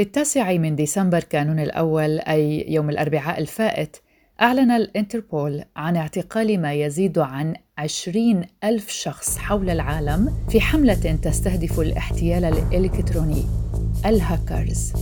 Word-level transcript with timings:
في 0.00 0.06
التاسع 0.06 0.52
من 0.52 0.76
ديسمبر 0.76 1.20
كانون 1.20 1.58
الأول 1.58 2.18
أي 2.18 2.72
يوم 2.72 2.90
الأربعاء 2.90 3.40
الفائت 3.40 3.96
أعلن 4.40 4.70
الإنتربول 4.70 5.64
عن 5.76 5.96
اعتقال 5.96 6.60
ما 6.60 6.74
يزيد 6.74 7.18
عن 7.18 7.54
عشرين 7.78 8.44
ألف 8.64 8.88
شخص 8.88 9.38
حول 9.38 9.70
العالم 9.70 10.34
في 10.50 10.60
حملة 10.60 11.18
تستهدف 11.22 11.80
الاحتيال 11.80 12.44
الإلكتروني 12.44 13.44
الهاكرز. 14.06 14.92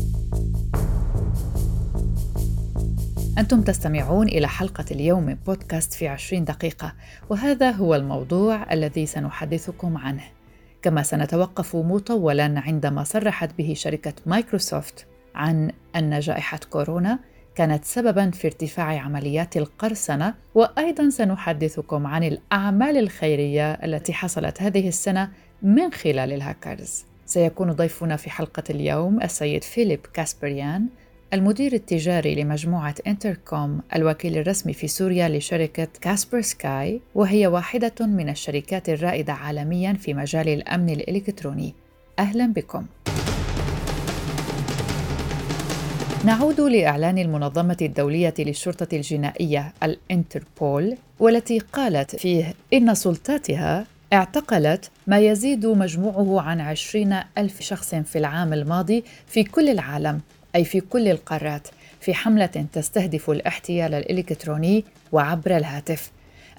أنتم 3.38 3.62
تستمعون 3.62 4.28
إلى 4.28 4.48
حلقة 4.48 4.84
اليوم 4.90 5.22
من 5.22 5.34
بودكاست 5.34 5.94
في 5.94 6.08
عشرين 6.08 6.44
دقيقة 6.44 6.92
وهذا 7.30 7.70
هو 7.70 7.94
الموضوع 7.94 8.72
الذي 8.72 9.06
سنحدثكم 9.06 9.96
عنه. 9.96 10.37
كما 10.82 11.02
سنتوقف 11.02 11.76
مطولا 11.76 12.62
عند 12.66 12.95
ما 12.95 13.04
صرحت 13.04 13.50
به 13.58 13.74
شركة 13.76 14.12
مايكروسوفت 14.26 15.06
عن 15.34 15.70
أن 15.96 16.20
جائحة 16.20 16.60
كورونا 16.70 17.18
كانت 17.54 17.84
سببا 17.84 18.30
في 18.30 18.46
ارتفاع 18.46 19.00
عمليات 19.00 19.56
القرصنة 19.56 20.34
وأيضا 20.54 21.10
سنحدثكم 21.10 22.06
عن 22.06 22.24
الأعمال 22.24 22.96
الخيرية 22.96 23.72
التي 23.72 24.12
حصلت 24.12 24.62
هذه 24.62 24.88
السنة 24.88 25.30
من 25.62 25.92
خلال 25.92 26.32
الهاكرز. 26.32 27.04
سيكون 27.26 27.72
ضيفنا 27.72 28.16
في 28.16 28.30
حلقة 28.30 28.62
اليوم 28.70 29.22
السيد 29.22 29.64
فيليب 29.64 30.00
كاسبريان 30.14 30.86
المدير 31.34 31.72
التجاري 31.72 32.34
لمجموعة 32.34 32.94
انتركوم 33.06 33.80
الوكيل 33.96 34.38
الرسمي 34.38 34.72
في 34.72 34.88
سوريا 34.88 35.28
لشركة 35.28 35.88
كاسبر 36.00 36.40
سكاي 36.40 37.00
وهي 37.14 37.46
واحدة 37.46 37.94
من 38.00 38.28
الشركات 38.28 38.88
الرائدة 38.88 39.32
عالميا 39.32 39.92
في 39.92 40.14
مجال 40.14 40.48
الأمن 40.48 40.90
الإلكتروني. 40.90 41.74
أهلا 42.18 42.46
بكم. 42.46 42.86
نعود 46.24 46.60
لإعلان 46.60 47.18
المنظمة 47.18 47.76
الدولية 47.82 48.34
للشرطة 48.38 48.96
الجنائية 48.96 49.72
الانتربول 49.82 50.96
والتي 51.18 51.58
قالت 51.58 52.16
فيه 52.16 52.54
إن 52.72 52.94
سلطاتها 52.94 53.86
اعتقلت 54.12 54.90
ما 55.06 55.18
يزيد 55.18 55.66
مجموعه 55.66 56.40
عن 56.40 56.60
عشرين 56.60 57.20
ألف 57.38 57.62
شخص 57.62 57.94
في 57.94 58.18
العام 58.18 58.52
الماضي 58.52 59.04
في 59.26 59.44
كل 59.44 59.68
العالم 59.68 60.20
أي 60.54 60.64
في 60.64 60.80
كل 60.80 61.08
القارات 61.08 61.68
في 62.00 62.14
حملة 62.14 62.66
تستهدف 62.72 63.30
الاحتيال 63.30 63.94
الإلكتروني 63.94 64.84
وعبر 65.12 65.56
الهاتف. 65.56 66.10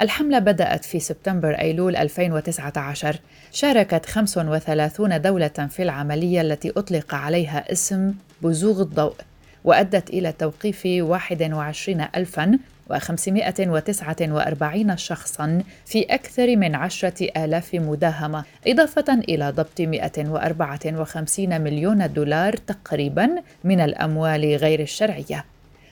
الحملة 0.02 0.40
بدأت 0.40 0.86
في 0.86 1.00
سبتمبر 1.00 1.54
أيلول 1.54 1.96
2019 1.96 3.20
شاركت 3.52 4.06
35 4.06 5.22
دولة 5.22 5.48
في 5.48 5.84
العملية 5.84 6.42
التي 6.42 6.70
أطلق 6.70 7.16
عليها 7.16 7.72
اسم 7.72 8.14
بزوغ 8.42 8.82
الضوء 8.82 9.16
وأدت 9.64 10.10
إلى 10.10 10.32
توقيف 10.32 10.82
21 10.86 12.06
ألفاً 12.16 12.60
و549 12.94 14.96
شخصا 14.96 15.62
في 15.86 16.04
أكثر 16.04 16.56
من 16.56 16.76
عشرة 16.76 17.28
آلاف 17.38 17.76
مداهمة 17.76 18.44
إضافة 18.68 19.14
إلى 19.14 19.50
ضبط 19.50 19.82
154 19.82 21.62
مليون 21.62 22.14
دولار 22.14 22.54
تقريبا 22.54 23.30
من 23.64 23.80
الأموال 23.80 24.56
غير 24.56 24.80
الشرعية. 24.80 25.46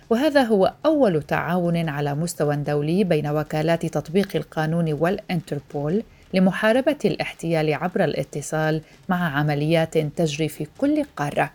وهذا 0.10 0.44
هو 0.44 0.74
أول 0.86 1.24
تعاون 1.24 1.90
على 1.90 2.16
مستوى 2.16 2.56
دولي 2.56 3.04
بين 3.04 3.28
وكالات 3.28 3.86
تطبيق 3.86 4.36
القانون 4.36 4.94
والإنتربول 4.94 6.04
لمحاربة 6.34 6.98
الاحتيال 7.06 7.74
عبر 7.74 8.04
الاتصال 8.04 8.82
مع 9.10 9.38
عمليات 9.38 9.98
تجري 9.98 10.48
في 10.48 10.68
كل 10.78 11.04
قارة. 11.16 11.52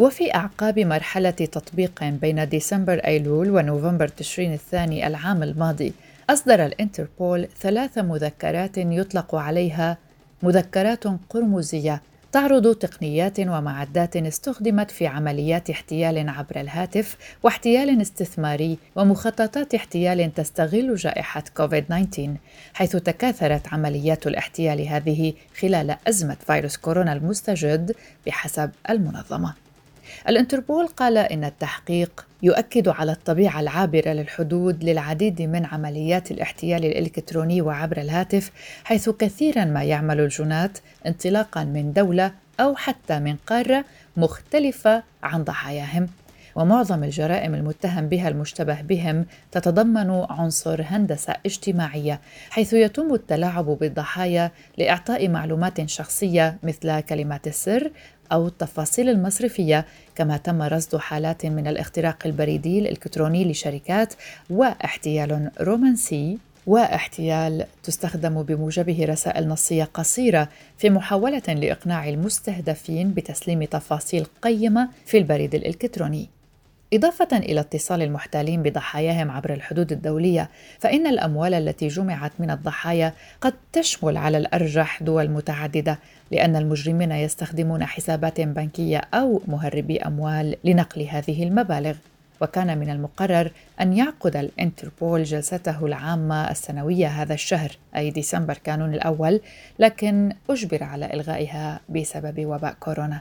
وفي 0.00 0.34
أعقاب 0.34 0.78
مرحلة 0.78 1.30
تطبيق 1.30 2.04
بين 2.04 2.48
ديسمبر 2.48 2.94
أيلول 2.94 3.50
ونوفمبر 3.50 4.08
تشرين 4.08 4.52
الثاني 4.52 5.06
العام 5.06 5.42
الماضي 5.42 5.92
أصدر 6.30 6.66
الإنتربول 6.66 7.48
ثلاث 7.60 7.98
مذكرات 7.98 8.78
يطلق 8.78 9.34
عليها 9.34 9.98
مذكرات 10.42 11.04
قرمزية 11.30 12.02
تعرض 12.32 12.74
تقنيات 12.74 13.40
ومعدات 13.40 14.16
استخدمت 14.16 14.90
في 14.90 15.06
عمليات 15.06 15.70
احتيال 15.70 16.28
عبر 16.28 16.60
الهاتف 16.60 17.16
واحتيال 17.42 18.00
استثماري 18.00 18.78
ومخططات 18.96 19.74
احتيال 19.74 20.34
تستغل 20.34 20.96
جائحة 20.96 21.44
كوفيد-19 21.56 22.20
حيث 22.74 22.96
تكاثرت 22.96 23.72
عمليات 23.72 24.26
الاحتيال 24.26 24.88
هذه 24.88 25.32
خلال 25.60 25.96
أزمة 26.08 26.36
فيروس 26.46 26.76
كورونا 26.76 27.12
المستجد 27.12 27.94
بحسب 28.26 28.70
المنظمة. 28.90 29.69
الانتربول 30.28 30.86
قال 30.86 31.18
إن 31.18 31.44
التحقيق 31.44 32.26
يؤكد 32.42 32.88
على 32.88 33.12
الطبيعة 33.12 33.60
العابرة 33.60 34.08
للحدود 34.10 34.84
للعديد 34.84 35.42
من 35.42 35.66
عمليات 35.66 36.30
الاحتيال 36.30 36.84
الإلكتروني 36.84 37.62
وعبر 37.62 37.96
الهاتف 37.96 38.50
حيث 38.84 39.08
كثيرا 39.08 39.64
ما 39.64 39.84
يعمل 39.84 40.20
الجنات 40.20 40.78
انطلاقا 41.06 41.64
من 41.64 41.92
دولة 41.92 42.32
أو 42.60 42.76
حتى 42.76 43.18
من 43.18 43.36
قارة 43.46 43.84
مختلفة 44.16 45.02
عن 45.22 45.44
ضحاياهم. 45.44 46.08
ومعظم 46.56 47.04
الجرائم 47.04 47.54
المتهم 47.54 48.08
بها 48.08 48.28
المشتبه 48.28 48.80
بهم 48.80 49.26
تتضمن 49.52 50.10
عنصر 50.30 50.82
هندسة 50.82 51.34
اجتماعية 51.46 52.20
حيث 52.50 52.72
يتم 52.72 53.14
التلاعب 53.14 53.64
بالضحايا 53.64 54.50
لإعطاء 54.78 55.28
معلومات 55.28 55.88
شخصية 55.88 56.58
مثل 56.62 57.00
كلمات 57.00 57.46
السر 57.46 57.90
أو 58.32 58.46
التفاصيل 58.46 59.08
المصرفية 59.08 59.86
كما 60.14 60.36
تم 60.36 60.62
رصد 60.62 60.96
حالات 60.96 61.46
من 61.46 61.66
الاختراق 61.66 62.16
البريدي 62.26 62.78
الإلكتروني 62.78 63.50
لشركات 63.50 64.14
واحتيال 64.50 65.50
رومانسي 65.60 66.38
واحتيال 66.66 67.66
تستخدم 67.82 68.42
بموجبه 68.42 69.04
رسائل 69.04 69.48
نصية 69.48 69.84
قصيرة 69.84 70.48
في 70.78 70.90
محاولة 70.90 71.42
لإقناع 71.48 72.08
المستهدفين 72.08 73.14
بتسليم 73.14 73.64
تفاصيل 73.64 74.26
قيمة 74.42 74.88
في 75.06 75.18
البريد 75.18 75.54
الإلكتروني. 75.54 76.28
إضافة 76.92 77.36
إلى 77.36 77.60
اتصال 77.60 78.02
المحتالين 78.02 78.62
بضحاياهم 78.62 79.30
عبر 79.30 79.54
الحدود 79.54 79.92
الدولية، 79.92 80.50
فإن 80.78 81.06
الأموال 81.06 81.54
التي 81.54 81.88
جمعت 81.88 82.32
من 82.38 82.50
الضحايا 82.50 83.12
قد 83.40 83.54
تشمل 83.72 84.16
على 84.16 84.38
الأرجح 84.38 85.02
دول 85.02 85.30
متعددة، 85.30 85.98
لأن 86.30 86.56
المجرمين 86.56 87.12
يستخدمون 87.12 87.84
حسابات 87.84 88.40
بنكية 88.40 88.98
أو 89.14 89.42
مهربي 89.48 89.98
أموال 89.98 90.56
لنقل 90.64 91.02
هذه 91.02 91.42
المبالغ. 91.42 91.94
وكان 92.42 92.78
من 92.78 92.90
المقرر 92.90 93.50
أن 93.80 93.92
يعقد 93.92 94.36
الإنتربول 94.36 95.24
جلسته 95.24 95.86
العامة 95.86 96.50
السنوية 96.50 97.06
هذا 97.06 97.34
الشهر 97.34 97.70
أي 97.96 98.10
ديسمبر 98.10 98.58
كانون 98.64 98.94
الأول 98.94 99.40
لكن 99.78 100.32
أجبر 100.50 100.84
على 100.84 101.14
إلغائها 101.14 101.80
بسبب 101.88 102.46
وباء 102.46 102.76
كورونا 102.80 103.20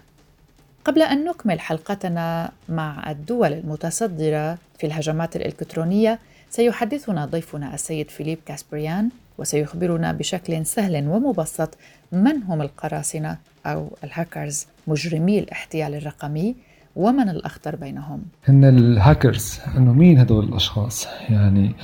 قبل 0.86 1.02
أن 1.02 1.26
نكمل 1.26 1.60
حلقتنا 1.60 2.52
مع 2.70 3.12
الدول 3.12 3.54
المتصدرة 3.54 4.58
في 4.80 4.88
الهجمات 4.88 5.36
الإلكترونية 5.36 6.20
سيحدثنا 6.50 7.26
ضيفنا 7.26 7.74
السيد 7.74 8.10
فيليب 8.10 8.38
كاسبريان 8.46 9.10
وسيخبرنا 9.38 10.12
بشكل 10.12 10.66
سهل 10.66 11.08
ومبسط 11.08 11.78
من 12.12 12.44
هم 12.44 12.62
القراصنة 12.62 13.38
أو 13.66 13.98
الهاكرز 14.04 14.68
مجرمي 14.88 15.40
الاحتيال 15.40 15.96
الرقمي 15.96 16.56
ومن 16.96 17.30
الأخطر 17.30 17.76
بينهم. 17.76 18.22
هن 18.46 18.64
الهاكرز 18.64 19.60
أنه 19.78 19.94
مين 19.94 20.18
هدول 20.18 20.44
الأشخاص؟ 20.44 21.08
يعني 21.30 21.76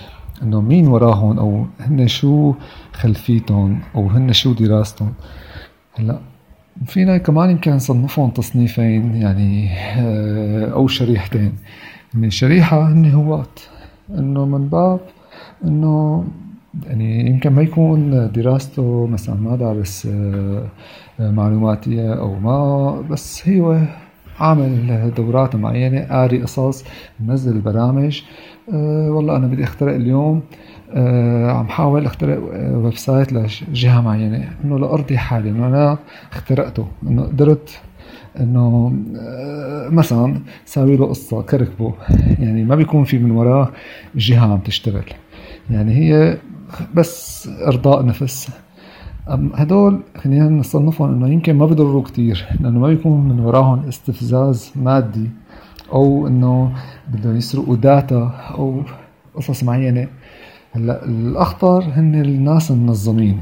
أنه 0.44 0.62
مين 0.62 0.88
وراهم؟ 0.88 1.39
أو 1.39 1.66
هن 1.79 2.07
شو 2.07 2.53
خلفيتهم؟ 2.94 3.81
أو 3.95 4.07
هن 4.07 4.33
شو 4.33 4.53
دراستهم؟ 4.53 5.13
هلا 5.94 6.19
فينا 6.86 7.18
كمان 7.18 7.50
يمكن 7.50 7.72
نصنفهم 7.72 8.30
تصنيفين 8.30 9.16
يعني 9.16 9.69
آه، 9.97 10.72
أو 10.74 10.88
شريحتين. 10.88 11.54
من 12.13 12.30
شريحة 12.30 12.88
هن 12.88 13.12
هواة 13.12 13.45
إنه 14.10 14.45
من 14.45 14.68
باب 14.68 15.00
إنه 15.66 16.24
يعني 16.88 17.30
يمكن 17.30 17.50
ما 17.50 17.62
يكون 17.62 18.31
دراسته 18.31 19.07
مثلا 19.07 19.36
ما 19.36 19.56
دارس 19.56 20.07
آه، 20.12 20.68
معلوماتية 21.19 22.13
أو 22.13 22.39
ما 22.39 23.01
بس 23.01 23.50
هو 23.50 23.80
عامل 24.39 25.12
دورات 25.18 25.56
معينة 25.56 26.01
قاري 26.01 26.42
قصص 26.44 26.83
منزل 27.19 27.60
برامج. 27.62 28.21
أه 28.74 29.12
والله 29.12 29.36
أنا 29.36 29.48
بدي 29.48 29.63
أخترق 29.63 29.95
اليوم 29.95 30.42
عم 31.49 31.67
حاول 31.67 32.05
أخترق 32.05 32.39
website 32.77 33.33
لجهة 33.33 34.01
معينة. 34.01 34.49
إنه 34.63 34.79
لأرضي 34.79 35.17
حالي 35.17 35.49
إنه 35.49 35.67
أنا 35.67 35.97
اخترقته. 36.31 36.87
إنه 37.03 37.23
قدرت 37.23 37.81
إنه 38.39 38.93
أه 39.19 39.89
مثلا 39.89 40.41
ساوي 40.65 40.97
له 40.97 41.05
قصة 41.05 41.41
كركبه. 41.41 41.93
يعني 42.39 42.63
ما 42.63 42.75
بيكون 42.75 43.03
في 43.03 43.17
من 43.17 43.31
وراه 43.31 43.69
جهة 44.15 44.53
عم 44.53 44.59
تشتغل. 44.59 45.05
يعني 45.69 45.93
هي 45.95 46.37
بس 46.93 47.49
إرضاء 47.67 48.05
نفس. 48.05 48.49
هدول 49.53 49.99
خلينا 50.17 50.49
نصنفهم 50.49 51.13
إنه 51.13 51.33
يمكن 51.33 51.55
ما 51.55 51.65
بيضروا 51.65 52.03
كتير 52.03 52.45
لأنه 52.59 52.79
ما 52.79 52.87
بيكون 52.87 53.29
من 53.29 53.39
وراهم 53.39 53.87
استفزاز 53.87 54.71
مادي 54.75 55.29
أو 55.93 56.27
إنه 56.27 56.71
بدهم 57.13 57.37
يسرقوا 57.37 57.75
data 57.75 58.33
أو 58.57 58.81
قصص 59.35 59.63
معينة. 59.63 60.07
هلأ 60.75 61.06
الاخطر 61.06 61.83
هن 61.83 62.16
الناس 62.16 62.72
المنظمين 62.72 63.42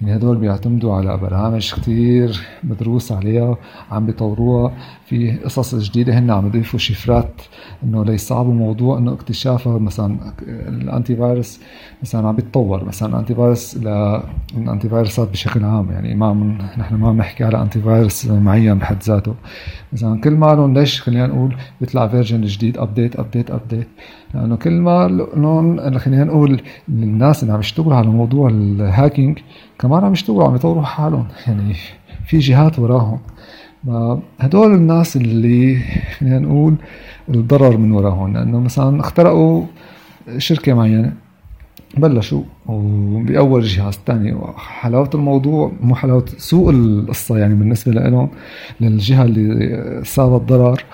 يعني 0.00 0.16
هدول 0.16 0.36
بيعتمدوا 0.36 0.94
على 0.94 1.16
برامج 1.16 1.74
كتير 1.74 2.40
مدروس 2.64 3.12
عليها 3.12 3.56
عم 3.90 4.06
بيطوروها. 4.06 4.72
في 5.06 5.32
قصص 5.32 5.74
جديدة 5.74 6.18
هن 6.18 6.30
عم 6.30 6.46
يضيفوا 6.46 6.78
شفرات 6.78 7.42
إنه 7.84 8.04
ليصعبوا 8.04 8.54
موضوع 8.54 8.98
إنه 8.98 9.12
اكتشافها. 9.12 9.78
مثلا 9.78 10.32
ال 10.48 11.16
antivirus 11.16 11.60
مثلا 12.02 12.28
عم 12.28 12.36
بيتطور. 12.36 12.84
مثلا 12.84 13.08
ال 13.14 13.34
antivirus 13.34 13.76
ال 14.56 14.88
antivirus 14.88 15.24
ات 15.24 15.28
بشكل 15.28 15.64
عام. 15.64 15.90
يعني 15.90 16.14
ما 16.14 16.34
نحن 16.78 16.94
ما 16.94 17.12
بنحكي 17.12 17.44
على 17.44 17.62
antivirus 17.62 18.26
معين 18.26 18.78
بحد 18.78 19.02
ذاته. 19.02 19.34
مثلا 19.92 20.20
كل 20.20 20.30
ما 20.30 20.46
لهم 20.46 20.74
ليش 20.74 21.02
خلينا 21.02 21.26
نقول 21.26 21.56
بيطلع 21.80 22.08
version 22.08 22.40
جديد 22.40 22.78
update 22.78 23.16
update 23.18 23.50
update 23.50 23.88
لأنه 24.34 24.56
كل 24.56 24.80
ما 24.80 25.08
لهم 25.36 25.98
خلينا 25.98 26.24
نقول 26.24 26.60
الناس 26.88 27.42
اللي 27.42 27.54
عم 27.54 27.60
يشتغلوا 27.60 27.94
على 27.94 28.06
موضوع 28.08 28.48
ال 28.48 28.59
hacking 28.59 29.38
كمان 29.78 30.04
عم 30.04 30.12
يشتغلوا 30.12 30.44
عم 30.44 30.54
يطوروا 30.54 30.82
حالهم. 30.82 31.26
يعني 31.46 31.74
في 32.26 32.38
جهات 32.38 32.78
وراهم. 32.78 33.18
هدول 34.40 34.74
الناس 34.74 35.16
اللي 35.16 35.78
خلينا 36.18 36.38
نقول 36.38 36.74
الضرر 37.28 37.76
من 37.76 37.92
وراهم. 37.92 38.32
لأنه 38.32 38.60
مثلا 38.60 39.00
اخترقوا 39.00 39.64
شركة 40.38 40.74
معينة 40.74 41.12
بلشوا 41.96 42.42
وبأول 42.66 43.62
جهاز 43.62 43.98
ثاني 44.06 44.36
حلاوة 44.56 45.10
الموضوع 45.14 45.72
مو 45.80 45.94
حلاوة 45.94 46.24
سوء 46.36 46.70
القصة 46.70 47.38
يعني 47.38 47.54
بالنسبة 47.54 47.92
لهم 47.92 48.28
للجهة 48.80 49.22
اللي 49.24 50.00
صابت 50.04 50.48
ضرر. 50.48 50.84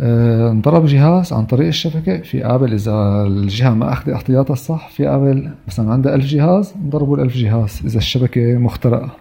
انضرب 0.00 0.86
جهاز 0.86 1.32
عن 1.32 1.46
طريق 1.46 1.66
الشبكة 1.66 2.22
في 2.22 2.42
قابل 2.42 2.72
إذا 2.72 3.22
الجهة 3.26 3.74
ما 3.74 3.92
أخذت 3.92 4.08
احتياطها 4.08 4.52
الصح 4.52 4.88
في 4.88 5.06
قابل 5.06 5.50
مثلا 5.66 5.92
عندها 5.92 6.14
ألف 6.14 6.26
جهاز 6.26 6.74
انضربوا 6.76 7.16
الألف 7.16 7.36
جهاز 7.36 7.80
إذا 7.84 7.98
الشبكة 7.98 8.58
مخترقة. 8.58 9.16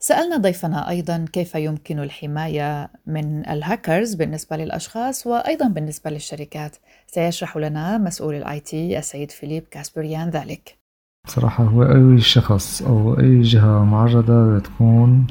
سألنا 0.00 0.36
ضيفنا 0.36 0.88
أيضا 0.88 1.24
كيف 1.32 1.54
يمكن 1.54 1.98
الحماية 1.98 2.90
من 3.06 3.48
الهاكرز 3.48 4.14
بالنسبة 4.14 4.56
للأشخاص 4.56 5.26
وأيضا 5.26 5.68
بالنسبة 5.68 6.10
للشركات. 6.10 6.76
سيشرح 7.06 7.56
لنا 7.56 7.98
مسؤول 7.98 8.34
ال 8.34 8.60
IT 8.60 8.98
السيد 8.98 9.30
فيليب 9.30 9.62
كاسبريان 9.70 10.30
ذلك. 10.30 10.78
بصراحة 11.26 11.64
هو 11.64 11.82
أي 11.82 12.20
شخص 12.20 12.82
أو 12.82 13.20
أي 13.20 13.40
جهة 13.40 13.84
معرضة 13.84 14.58
تكون 14.58 15.26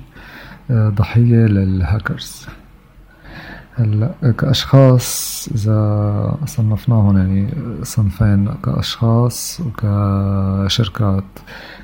آه، 0.71 0.89
ضحية 0.89 1.45
للهاكرز. 1.45 2.47
هلا 3.79 4.31
كأشخاص 4.37 5.49
إذا 5.55 6.37
صنفناهم 6.45 7.17
يعني 7.17 7.49
صنفين 7.83 8.49
كأشخاص 8.63 9.61
وكشركات. 9.65 11.23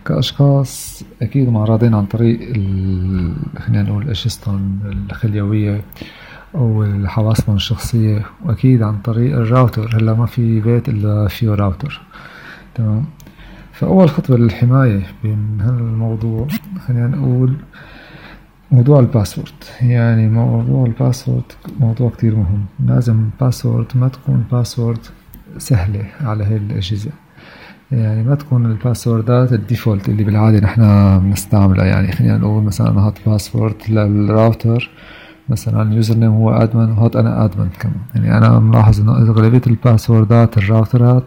كأشخاص 0.06 1.04
أكيد 1.22 1.50
معرضين 1.50 1.94
عن 1.94 2.06
طريق 2.06 2.40
خلينا 3.60 3.84
نقول 3.84 4.10
أجهزتهم 4.10 4.80
الخليوية 5.10 5.82
أو 6.56 6.86
حواسبهم 7.06 7.56
الشخصية 7.56 8.26
وأكيد 8.46 8.84
عن 8.84 8.98
طريق 8.98 9.36
الراوتر. 9.38 9.98
هلا 9.98 10.14
ما 10.14 10.26
في 10.26 10.60
بيت 10.60 10.90
إلا 10.90 11.28
فيه 11.28 11.50
راوتر. 11.50 12.02
تمام؟ 12.76 13.06
فأول 13.74 14.10
خطوة 14.10 14.38
للحماية 14.38 15.08
بين 15.24 15.62
هالموضوع 15.62 16.48
خلينا 16.88 17.08
نقول 17.08 17.56
موضوع 18.74 19.00
ال 19.00 19.05
password. 19.05 19.54
يعني 19.82 20.30
موضوع 20.30 20.86
ال 20.86 20.92
password 20.92 21.44
موضوع 21.80 22.10
كتير 22.10 22.36
مهم. 22.36 22.66
لازم 22.86 23.20
ال 23.20 23.27
password 23.27 23.86
ما 23.96 24.08
تكون 24.08 24.44
password 24.52 25.00
سهلة 25.58 26.06
على 26.22 26.44
هاي 26.44 26.58
الأجهزة. 26.58 27.12
يعني 27.92 28.24
ما 28.24 28.36
تكون 28.36 28.66
ال 28.66 28.75
password 28.75 29.45
ات 29.45 29.54
ال 29.54 29.61
default 29.61 30.10
اللي 30.10 30.24
بالعادة 30.24 30.60
نحن 30.60 30.82
بنستعملها. 31.20 31.86
يعني 31.86 32.12
خلينا 32.12 32.38
نقول 32.38 32.64
مثلا 32.64 32.90
أنا 32.90 33.02
حاط 33.08 33.14
password 33.26 33.76
للراوتر 33.90 34.90
مثلا 35.50 35.82
ال 35.82 36.18
username 36.18 36.32
هو 36.32 36.50
admin 36.52 36.92
وحاط 36.92 37.16
أنا 37.16 37.46
admin 37.46 37.70
كمان. 37.80 37.96
يعني 38.16 38.38
أنا 38.38 38.60
ملاحظ 38.60 39.02
إنه 39.02 39.18
أغلبية 39.18 39.62
الباسوردات 39.68 40.58
الراوترات 40.58 41.24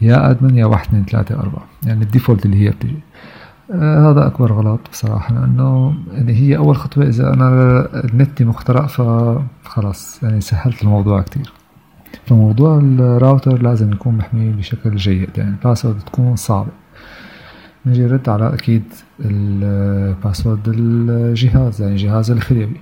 يا 0.00 0.30
ادمن 0.30 0.56
يا 0.58 0.66
واحد 0.66 0.86
اثنين 0.88 1.04
ثلاثة 1.04 1.34
أربعة. 1.40 1.64
يعني 1.86 2.04
ال 2.04 2.09
default 2.09 2.46
اللي 2.46 2.56
هي 2.66 2.70
بتجي. 2.70 2.96
هذا 3.74 4.26
أكبر 4.26 4.52
غلط 4.52 4.80
بصراحة 4.92 5.34
لأنه 5.34 5.94
يعني 6.12 6.32
هي 6.32 6.56
أول 6.56 6.76
خطوة 6.76 7.04
إذا 7.08 7.34
أنا 7.34 7.80
النت 8.04 8.42
مخترق 8.42 8.86
فخلاص 8.86 10.22
يعني 10.22 10.40
سهلت 10.40 10.82
الموضوع 10.82 11.22
كتير. 11.22 11.52
فموضوع 12.26 12.78
الراوتر 12.78 13.62
لازم 13.62 13.92
يكون 13.92 14.16
محمي 14.16 14.52
بشكل 14.52 14.96
جيد 14.96 15.30
يعني 15.38 15.50
ال 15.50 15.55
password 15.55 15.98
تكون 15.98 16.36
صعبة. 16.36 16.70
نجي 17.86 18.02
نرد 18.02 18.28
على 18.28 18.54
أكيد 18.54 18.82
ال 19.20 19.36
password 19.36 20.68
الجهاز 20.68 21.82
يعني 21.82 21.96
جهاز 21.96 22.30
الخليوي. 22.30 22.80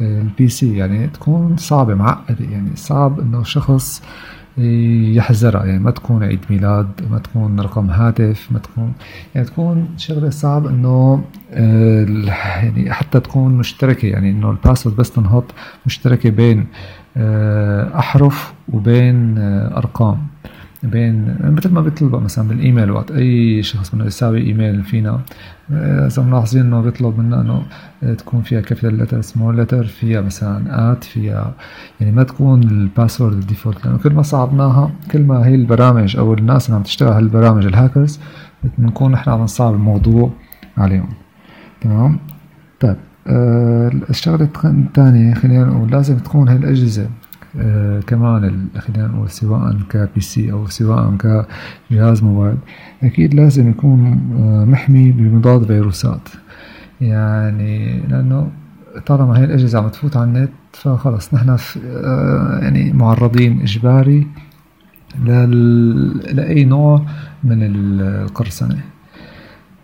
ال 0.00 0.48
PC 0.48 0.76
يعني 0.76 1.06
تكون 1.06 1.56
صعبة 1.56 1.94
معقدة 1.94 2.44
يعني 2.50 2.76
صعب 2.76 3.20
إنه 3.20 3.42
شخص 3.42 4.02
يحزرها. 4.58 5.64
يعني 5.64 5.78
ما 5.78 5.90
تكون 5.90 6.22
عيد 6.22 6.40
ميلاد 6.50 6.88
ما 7.10 7.18
تكون 7.18 7.60
رقم 7.60 7.90
هاتف 7.90 8.48
ما 8.50 8.58
تكون 8.58 8.92
يعني 9.34 9.46
تكون 9.46 9.88
شغلة 9.96 10.30
صعب 10.30 10.66
إنه 10.66 11.24
آه، 11.50 12.06
يعني 12.62 12.92
حتى 12.92 13.20
تكون 13.20 13.58
مشتركة. 13.58 14.06
يعني 14.06 14.30
إنه 14.30 14.50
ال 14.50 14.55
password 14.55 14.96
بس 14.96 15.10
تنحط 15.10 15.44
مشتركة 15.86 16.30
بين 16.30 16.66
آه، 17.16 17.98
أحرف 17.98 18.52
وبين 18.72 19.38
آه، 19.38 19.76
أرقام. 19.76 20.31
بين 20.82 21.36
مثل 21.40 21.70
ما 21.72 21.80
بيطلب 21.80 22.14
مثلا 22.14 22.48
بالإيميل 22.48 22.90
وقت 22.90 23.10
أي 23.10 23.62
شخص 23.62 23.94
بده 23.94 24.04
يساوي 24.04 24.40
إيميل 24.40 24.82
فينا 24.82 25.20
إذا 25.70 26.22
ملاحظين 26.22 26.62
إنه 26.62 26.80
بيطلب 26.80 27.18
منا 27.18 27.40
إنه 27.40 27.62
تكون 28.14 28.42
فيها 28.42 28.60
capital 28.60 28.98
letter 28.98 29.20
small 29.20 29.58
letter 29.58 29.84
فيها 29.84 30.20
مثلا 30.20 30.92
at 30.92 31.04
فيها 31.04 31.54
يعني 32.00 32.12
ما 32.12 32.22
تكون 32.22 32.62
ال 32.62 32.70
password 32.70 33.32
ال 33.32 33.39
default 33.39 33.86
لأنه 33.86 33.98
كل 33.98 34.12
ما 34.12 34.22
صعبناها 34.22 34.90
كل 35.10 35.22
ما 35.22 35.46
هي 35.46 35.54
البرامج 35.54 36.16
أو 36.16 36.34
الناس 36.34 36.66
اللي 36.66 36.76
عم 36.76 36.82
تشتغل 36.82 37.12
هالبرامج 37.12 37.66
الهاكرز 37.66 38.20
بنكون 38.78 39.12
نحن 39.12 39.30
عم 39.30 39.40
نصعب 39.40 39.74
الموضوع 39.74 40.30
عليهم. 40.78 41.08
تمام؟ 41.80 42.18
طيب 42.80 42.96
آه 43.26 43.90
الشغلة 44.10 44.48
الثانية 44.64 45.34
خلينا 45.34 45.64
نقول 45.64 45.90
لازم 45.90 46.18
تكون 46.18 46.48
هاي 46.48 46.56
الاجهزه 46.56 47.02
آه 47.02 47.08
كمان 48.06 48.66
خلينا 48.78 49.06
نقول 49.08 49.30
سواء 49.30 49.76
كبي 49.90 50.20
سي 50.20 50.52
أو 50.52 50.66
سواء 50.66 51.16
كجهاز 51.90 52.22
موبايل 52.22 52.56
أكيد 53.02 53.34
لازم 53.34 53.70
يكون 53.70 54.20
آه 54.38 54.64
محمي 54.64 55.12
بمضاد 55.12 55.66
فيروسات 55.66 56.28
يعني 57.00 58.00
لأنه 58.08 58.50
طالما 59.06 59.38
هي 59.38 59.44
الأجهزة 59.44 59.78
عم 59.78 59.88
تفوت 59.88 60.16
على 60.16 60.24
النت 60.24 60.50
فخلص 60.72 61.34
نحن 61.34 61.56
آه 61.86 62.58
يعني 62.62 62.92
معرضين 62.92 63.60
إجباري. 63.60 64.26
لأي 66.32 66.64
نوع 66.64 67.02
من 67.44 67.58
القرصنة 67.62 68.80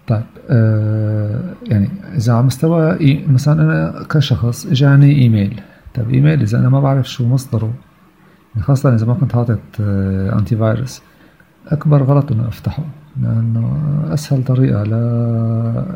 طيب 0.06 0.22
آه 0.50 1.40
يعني 1.66 1.88
إذا 2.16 2.32
على 2.32 2.42
مستوى 2.42 2.98
مثلا 3.28 3.62
أنا 3.62 4.04
كشخص 4.10 4.66
إجاني 4.66 5.22
إيميل 5.22 5.60
طيب 5.98 6.10
إيميل 6.10 6.40
إذا 6.42 6.58
أنا 6.58 6.68
ما 6.68 6.80
بعرف 6.80 7.10
شو 7.10 7.26
مصدره 7.26 7.72
يعني 8.54 8.66
خاصة 8.66 8.94
إذا 8.94 9.06
ما 9.06 9.14
كنت 9.14 9.32
حاطط 9.32 9.58
آه 9.80 10.38
antivirus 10.38 11.02
أكبر 11.68 12.02
غلط 12.02 12.32
إنه 12.32 12.48
أفتحه 12.48 12.84
لأنه 13.22 13.78
أسهل 14.14 14.44
طريقة 14.44 14.82
ل 14.82 14.90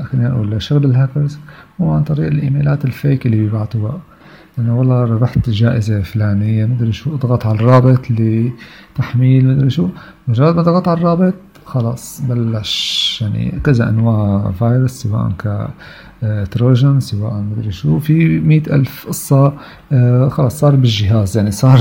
خلينا 0.05 0.29
نقول 0.29 0.51
لشغل 0.51 0.85
الهاكرز 0.85 1.39
هو 1.81 1.91
عن 1.91 2.03
طريق 2.03 2.27
ال 2.27 2.35
email 2.35 2.76
ات 2.76 2.85
ال 2.85 2.93
fake 2.93 3.27
اللي 3.27 3.37
بيبعتوها. 3.37 4.01
انه 4.59 4.79
والله 4.79 5.05
ربحت 5.05 5.51
جائزة 5.51 6.01
فلانية 6.03 6.67
مدري 6.67 6.93
شو 6.93 7.15
أضغط 7.15 7.47
على 7.47 7.55
الرابط 7.55 8.11
لتحميل 8.11 9.49
مدري 9.49 9.71
شو. 9.71 9.89
مجرد 10.29 10.57
ما 10.57 10.63
ضغط 10.63 10.89
على 10.89 10.99
الرابط 10.99 11.35
خلاص 11.65 12.21
بلش. 12.29 13.12
يعني 13.23 13.61
كذا 13.65 13.89
أنواع 13.89 14.51
فيروس 14.59 14.91
سواء 14.91 15.33
ك 15.39 15.69
تروجن 16.51 17.01
سواء 17.01 17.35
مدري 17.35 17.73
شو. 17.73 17.99
في 17.99 18.41
مئة 18.41 18.75
ألف 18.75 19.07
قصة 19.09 19.53
آه، 19.93 20.29
خلاص 20.29 20.59
صار 20.59 20.77
بالجهاز. 20.77 21.37
يعني 21.37 21.51
صار 21.51 21.79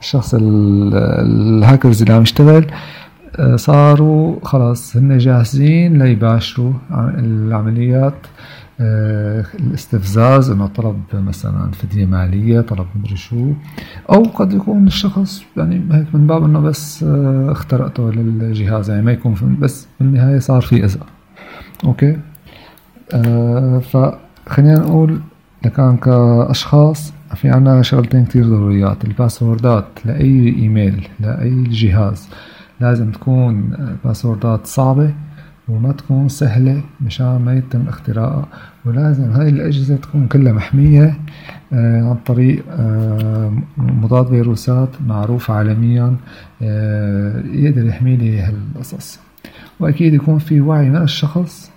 الشخص 0.00 0.34
الهاكرز 0.34 2.02
اللي 2.02 2.14
عم 2.14 2.22
يشتغل 2.22 2.66
آه، 3.36 3.56
صاروا 3.56 4.36
خلاص 4.44 4.96
هن 4.96 5.18
جاهزين 5.18 6.02
ليباشروا 6.02 6.72
العمليات. 7.18 8.14
آه، 8.14 8.30
الاستفزاز 8.80 10.50
إنه 10.50 10.66
طلب 10.66 10.96
مثلا 11.14 11.70
فدية 11.70 12.06
مالية 12.06 12.60
طلب 12.60 12.86
مدري 12.96 13.16
شو. 13.16 13.52
أو 14.10 14.22
قد 14.22 14.52
يكون 14.52 14.86
الشخص 14.86 15.42
يعني 15.56 15.82
هيك 15.92 16.14
من 16.14 16.26
باب 16.26 16.44
إنه 16.44 16.60
بس 16.60 17.02
آه، 17.02 17.52
اخترقته 17.52 18.10
للجهاز. 18.12 18.90
يعني 18.90 19.02
ما 19.02 19.12
يكون 19.12 19.56
بس 19.60 19.86
بالنهاية 20.00 20.38
صار 20.38 20.60
في 20.60 20.84
اذى 20.84 21.00
okay؟ 21.84 22.18
آه 23.14 23.78
فخلينا 23.78 24.78
نقول 24.78 25.20
لكان 25.64 25.96
كأشخاص 25.96 27.12
في 27.34 27.48
عنا 27.48 27.82
شغلتين 27.82 28.24
كتير 28.24 28.44
ضروريات. 28.44 29.04
ال 29.04 29.12
password 29.12 29.78
ات 29.78 29.86
لأي 30.04 30.48
إيميل 30.58 31.08
لأي 31.20 31.62
جهاز. 31.62 32.28
لازم 32.80 33.10
تكون 33.10 33.76
password 34.04 34.59
ات 34.59 34.66
صعبة. 34.66 35.14
وما 35.70 35.92
تكون 35.92 36.28
سهلة 36.28 36.82
مشان 37.00 37.42
ما 37.44 37.54
يتم 37.54 37.88
اختراقها 37.88 38.48
ولازم 38.84 39.30
هاي 39.30 39.48
الأجهزة 39.48 39.96
تكون 39.96 40.26
كلها 40.26 40.52
محمية 40.52 41.14
آه، 41.72 42.08
عن 42.08 42.16
طريق 42.26 42.64
آه، 42.70 43.52
مضاد 43.76 44.26
فيروسات 44.26 44.88
معروف 45.06 45.50
عالميا 45.50 46.16
آه، 46.62 47.42
يقدر 47.52 47.86
يحمي 47.86 48.16
لي 48.16 48.40
هالقصص. 48.40 49.18
وأكيد 49.80 50.14
يكون 50.14 50.38
في 50.38 50.60
وعي 50.60 50.88
من 50.90 50.96
الشخص 50.96 51.70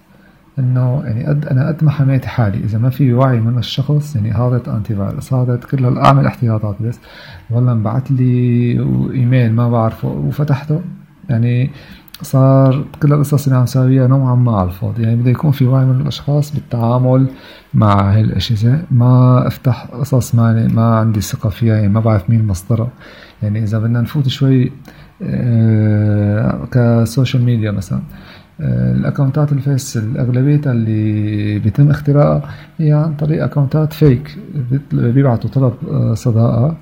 إنه 0.59 1.03
يعني 1.05 1.25
قد 1.25 1.45
أنا 1.45 1.67
قد 1.67 1.83
ما 1.83 1.91
حميت 1.91 2.25
حالي. 2.25 2.57
إذا 2.57 2.77
ما 2.77 2.89
في 2.89 3.13
وعي 3.13 3.39
من 3.39 3.57
الشخص 3.57 4.15
يعني 4.15 4.31
هذا 4.31 4.61
انتي 4.67 4.95
فايروس 4.95 5.33
هذا 5.33 5.55
كل 5.55 5.97
اعمل 5.97 6.25
احتياطات. 6.25 6.75
بس 6.81 6.99
والله 7.49 7.71
انبعث 7.71 8.11
لي 8.11 8.71
إيميل 9.13 9.53
ما 9.53 9.69
بعرفه 9.69 10.07
وفتحته. 10.07 10.81
يعني 11.29 11.69
صار 12.23 12.85
كل 13.01 13.13
القصص 13.13 13.45
اللي 13.47 13.59
عم 13.59 13.65
ساويها 13.65 14.07
نوعا 14.07 14.35
ما 14.35 14.57
على 14.57 14.67
الفاضي. 14.67 15.03
يعني 15.03 15.15
بده 15.15 15.31
يكون 15.31 15.51
في 15.51 15.65
وعي 15.65 15.85
من 15.85 16.01
الأشخاص 16.01 16.53
بالتعامل 16.53 17.27
مع 17.73 18.19
الاشياء 18.19 18.85
ما 18.91 19.43
أفتح 19.47 19.85
قصص 19.93 20.35
ما 20.35 20.67
ما 20.67 20.95
عندي 20.95 21.21
ثقة 21.21 21.49
فيها 21.49 21.75
يعني 21.75 21.89
ما 21.89 21.99
بعرف 21.99 22.29
مين 22.29 22.47
مصدرها. 22.47 22.89
يعني 23.43 23.63
إذا 23.63 23.79
بدنا 23.79 24.01
نفوت 24.01 24.27
شوي 24.27 24.71
آه، 25.21 26.65
ك 26.71 26.82
social 26.82 27.43
media 27.43 27.71
مثلا 27.71 27.99
آه، 28.61 28.91
ال 28.93 29.00
account 29.00 29.45
ات 29.45 29.51
الفيس 29.51 29.97
الاغلبيه 29.97 30.61
اللي 30.71 31.59
بيتم 31.59 31.89
اختراقها 31.89 32.49
هي 32.77 32.91
عن 32.91 33.15
طريق 33.15 33.43
account 33.43 33.87
ات 33.87 33.93
fake. 33.93 34.37
بيبعتوا 34.91 35.49
طلب 35.49 35.73
آه، 35.91 36.13
صداقة. 36.13 36.77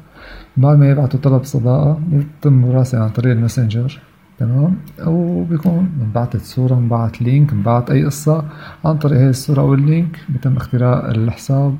بعد 0.57 0.77
ما 0.77 0.89
يبعتوا 0.89 1.19
طلب 1.19 1.43
صداقة 1.43 1.99
بيتم 2.07 2.53
مراسلة 2.53 3.01
عن 3.01 3.09
طريق 3.09 3.31
الماسنجر. 3.31 3.99
تمام؟ 4.41 4.75
أو 4.99 5.43
بيكون 5.43 5.89
انبعثت 6.01 6.41
صوره 6.41 6.73
انبعث 6.73 7.21
link 7.21 7.51
انبعث 7.51 7.91
أي 7.91 8.05
قصة 8.05 8.45
عن 8.85 8.97
طريق 8.97 9.19
هي 9.19 9.29
الصورة 9.29 9.61
أو 9.61 9.73
ال 9.73 9.82
link 9.82 10.19
بيتم 10.29 10.57
اختراق 10.57 11.05
الحساب 11.05 11.77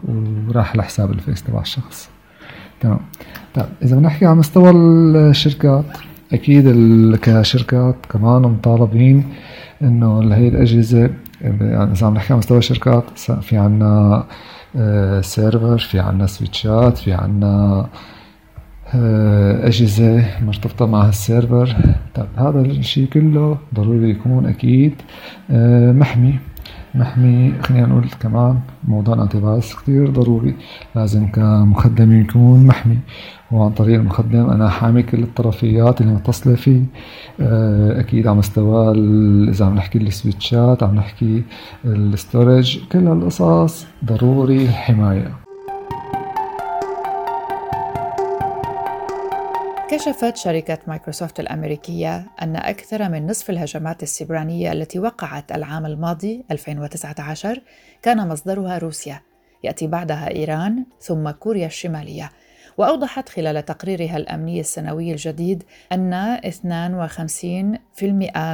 وراح 0.48 0.76
لحساب 0.76 1.12
الفيس 1.12 1.44
تبع 1.44 1.62
الشخص. 1.62 2.10
تمام؟ 2.82 3.00
طيب 3.54 3.66
إذا 3.84 3.96
بنحكي 3.96 4.26
على 4.26 4.36
مستوى 4.36 4.72
الشركات 4.72 5.86
أكيد 6.34 6.66
كشركات 7.16 7.96
كمان 8.10 8.42
مطالبين 8.42 9.24
إنه 9.82 10.36
هي 10.36 10.48
الأجهزة 10.48 11.10
يعني 11.42 11.92
إذا 11.92 12.08
عم 12.08 12.14
نحكي 12.14 12.34
على 12.34 12.38
مستوى 12.38 12.58
الشركات 12.58 13.20
في 13.20 13.58
عنا 13.58 14.26
server 15.22 15.78
في 15.78 16.00
عنا 16.00 16.28
switch 16.28 16.88
ات 16.88 16.98
في 16.98 17.14
عنا 17.14 17.48
آه، 17.48 17.90
أجهزة 19.64 20.26
مرتبطة 20.46 20.86
مع 20.86 21.10
ال 21.10 21.18
server. 21.18 21.76
طب 22.16 22.28
هذا 22.36 22.62
الشيء 22.62 23.06
كله 23.08 23.58
ضروري 23.76 24.10
يكون 24.10 24.46
أكيد. 24.46 24.94
آه، 25.52 25.92
محمي. 25.92 26.40
محمي 26.96 27.54
خلينا 27.62 27.88
نقول 27.88 28.06
كمان 28.20 28.60
موضوع 28.88 29.16
الانتي 29.16 29.42
فايروس 29.42 29.76
كثير 29.76 30.10
ضروري. 30.10 30.56
لازم 30.96 31.28
كمخدم 31.28 32.22
يكون 32.22 32.66
محمي. 32.68 32.98
وعن 33.52 33.72
طريق 33.72 34.00
المخدم 34.00 34.50
أنا 34.50 34.70
حامي 34.70 35.04
كل 35.04 35.24
الطرفيات 35.24 36.02
اللي 36.02 36.14
متصلة 36.14 36.56
فيه. 36.56 36.82
آه، 37.42 38.00
أكيد 38.00 38.28
على 38.28 38.38
مستوى 38.38 38.92
إذا 39.50 39.66
عم 39.66 39.76
نحكي 39.76 39.98
السويتشات 39.98 40.84
عم 40.84 40.96
نحكي 40.96 41.44
الستورج 41.86 42.80
كل 42.92 43.08
هالقصص 43.08 43.86
ضروري 44.06 44.64
الحماية. 44.64 45.41
كشفت 49.92 50.38
شركة 50.38 50.78
مايكروسوفت 50.88 51.40
الأمريكية 51.40 52.28
أن 52.42 52.56
أكثر 52.56 53.10
من 53.10 53.28
نصف 53.28 53.50
الهجمات 53.50 54.04
السبرانية 54.04 54.72
التي 54.72 55.00
وقعت 55.00 55.52
العام 55.52 55.86
الماضي 55.86 56.44
2019 56.52 57.62
كان 58.02 58.28
مصدرها 58.28 58.78
روسيا. 58.78 59.22
يأتي 59.64 59.88
بعدها 59.88 60.36
إيران 60.36 60.86
ثم 61.02 61.30
كوريا 61.30 61.66
الشمالية. 61.66 62.32
وأوضحت 62.78 63.30
خلال 63.30 63.66
تقريرها 63.66 64.18
الأمني 64.18 64.60
السنوي 64.60 65.12
الجديد 65.12 65.64
أن 65.92 66.40
52% 66.46 68.04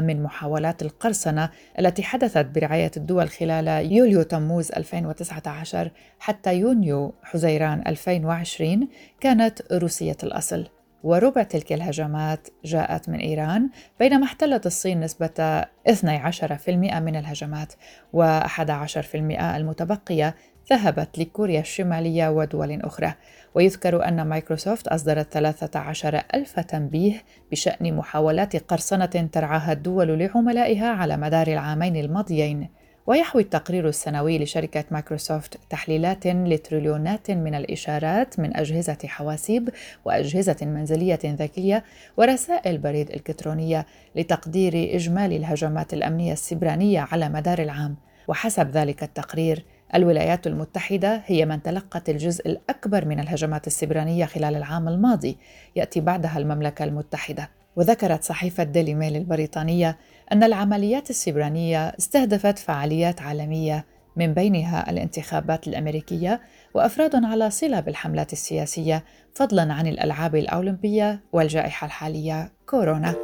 من 0.01 0.23
محاولات 0.23 0.81
القرصنة 0.81 1.49
التي 1.79 2.03
حدثت 2.03 2.45
برعاية 2.45 2.91
الدول 2.97 3.29
خلال 3.29 3.91
يوليو 3.91 4.21
تموز 4.21 4.71
2019 4.71 5.91
حتى 6.19 6.55
يونيو 6.55 7.13
حزيران 7.23 7.83
2020 7.87 8.87
كانت 9.19 9.61
روسية 9.71 10.17
الأصل. 10.23 10.76
وربع 11.03 11.43
تلك 11.43 11.73
الهجمات 11.73 12.47
جاءت 12.65 13.09
من 13.09 13.19
إيران 13.19 13.69
بينما 13.99 14.25
احتلت 14.25 14.65
الصين 14.65 14.99
نسبة 14.99 15.61
12% 15.89 16.69
من 16.69 17.15
الهجمات 17.15 17.73
و11% 18.13 19.15
المتبقية 19.41 20.35
ذهبت 20.69 21.19
لكوريا 21.19 21.59
الشمالية 21.59 22.29
ودول 22.29 22.81
أخرى. 22.81 23.13
ويذكر 23.55 24.07
أن 24.07 24.21
مايكروسوفت 24.21 24.87
أصدرت 24.87 25.33
13 25.33 26.23
ألف 26.33 26.59
تنبيه 26.59 27.23
بشأن 27.51 27.95
محاولات 27.95 28.55
قرصنة 28.55 29.29
ترعاها 29.31 29.71
الدول 29.71 30.19
لعملائها 30.19 30.87
على 30.87 31.17
مدار 31.17 31.47
العامين 31.47 31.95
الماضيين. 31.95 32.69
ويحوي 33.07 33.41
التقرير 33.41 33.87
السنوي 33.87 34.39
لشركة 34.39 34.83
مايكروسوفت 34.91 35.59
تحليلات 35.69 36.27
لتريليونات 36.27 37.31
من 37.31 37.55
الإشارات 37.55 38.39
من 38.39 38.57
أجهزة 38.57 38.97
حواسيب 39.05 39.69
وأجهزة 40.05 40.57
منزلية 40.61 41.19
ذكية 41.23 41.83
ورسائل 42.17 42.77
بريد 42.77 43.11
إلكترونية 43.11 43.85
لتقدير 44.15 44.95
إجمالي 44.95 45.37
الهجمات 45.37 45.93
الأمنية 45.93 46.33
السبرانية 46.33 47.07
على 47.11 47.29
مدار 47.29 47.59
العام. 47.59 47.95
وحسب 48.27 48.69
ذلك 48.69 49.03
التقرير 49.03 49.65
الولايات 49.95 50.47
المتحدة 50.47 51.21
هي 51.25 51.45
من 51.45 51.61
تلقت 51.61 52.09
الجزء 52.09 52.47
الأكبر 52.49 53.05
من 53.05 53.19
الهجمات 53.19 53.67
السبرانية 53.67 54.25
خلال 54.25 54.55
العام 54.55 54.87
الماضي 54.87 55.37
يأتي 55.75 55.99
بعدها 55.99 56.37
المملكة 56.37 56.83
المتحدة. 56.83 57.49
وذكرت 57.77 58.23
صحيفة 58.23 58.63
ديلي 58.63 58.93
ميل 58.93 59.15
البريطانية 59.15 59.97
أن 60.31 60.43
العمليات 60.43 61.09
السبرانية 61.09 61.87
استهدفت 61.87 62.59
فعاليات 62.59 63.21
عالمية 63.21 63.85
من 64.15 64.33
بينها 64.33 64.89
الانتخابات 64.89 65.67
الأمريكية 65.67 66.41
وأفراد 66.73 67.25
على 67.25 67.49
صلة 67.49 67.79
بالحملات 67.79 68.33
السياسية 68.33 69.03
فضلا 69.33 69.73
عن 69.73 69.87
الألعاب 69.87 70.35
الأولمبية 70.35 71.19
والجائحة 71.33 71.85
الحالية 71.87 72.51
كورونا. 72.69 73.15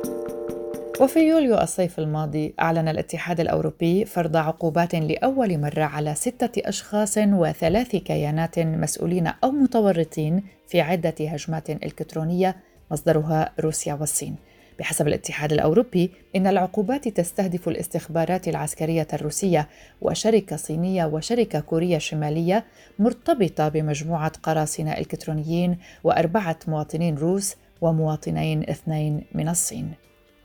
وفي 1.02 1.20
يوليو 1.20 1.58
الصيف 1.58 2.00
الماضي 2.00 2.54
أعلن 2.60 2.88
الاتحاد 2.88 3.40
الأوروبي 3.40 4.06
فرض 4.06 4.38
عقوبات 4.38 4.96
لأول 4.96 5.60
مرة 5.60 5.84
على 5.84 6.16
ستة 6.16 6.70
أشخاص 6.70 7.18
وثلاث 7.18 7.96
كيانات 7.96 8.60
مسؤولين 8.60 9.28
أو 9.28 9.52
متورطين 9.52 10.44
في 10.68 10.82
عدة 10.82 11.16
هجمات 11.20 11.70
إلكترونية 11.70 12.56
مصدرها 12.94 13.52
روسيا 13.60 13.94
والصين. 13.94 14.36
بحسب 14.80 15.08
الاتحاد 15.08 15.54
الأوروبي 15.54 16.12
إن 16.36 16.48
العقوبات 16.48 17.08
تستهدف 17.08 17.68
الاستخبارات 17.68 18.48
العسكرية 18.48 19.08
الروسية 19.14 19.70
وشركة 20.02 20.56
صينية 20.56 21.06
وشركة 21.06 21.60
كورية 21.60 21.98
شمالية 21.98 22.66
مرتبطة 23.00 23.70
بمجموعة 23.70 24.32
قراصنة 24.44 24.92
إلكترونيين 24.92 25.78
وأربعة 26.04 26.60
مواطنين 26.68 27.16
روس 27.18 27.56
ومواطنين 27.82 28.70
اثنين 28.70 29.22
من 29.34 29.50
الصين 29.50 29.94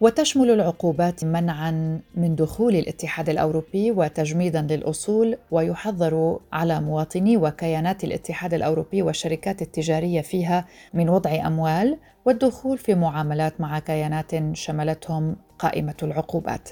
وتشمل 0.00 0.50
العقوبات 0.50 1.24
منعا 1.24 2.00
من 2.14 2.36
دخول 2.36 2.76
الاتحاد 2.76 3.28
الأوروبي 3.28 3.90
وتجميدا 3.90 4.62
للأصول 4.62 5.36
ويحظر 5.50 6.40
على 6.52 6.80
مواطني 6.80 7.36
وكيانات 7.36 8.04
الاتحاد 8.04 8.54
الأوروبي 8.54 9.02
والشركات 9.02 9.62
التجارية 9.62 10.20
فيها 10.20 10.64
من 10.94 11.08
وضع 11.08 11.46
أموال 11.46 11.98
والدخول 12.24 12.78
في 12.78 12.94
معاملات 12.94 13.60
مع 13.60 13.78
كيانات 13.78 14.56
شملتهم 14.56 15.36
قائمة 15.58 15.96
العقوبات. 16.02 16.68